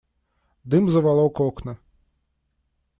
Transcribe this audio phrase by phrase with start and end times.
[0.69, 1.73] Дым заволок окна.